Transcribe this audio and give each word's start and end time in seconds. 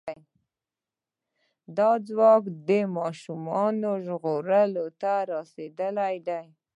دا 1.77 1.91
ځواک 2.07 2.43
د 2.53 2.57
دې 2.69 2.81
ماشومې 2.97 3.91
ژغورلو 4.05 4.85
ته 5.01 5.13
را 5.27 5.27
رسېدلی 5.39 6.15
و. 6.45 6.47